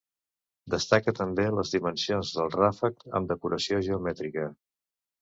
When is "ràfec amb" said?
2.57-3.33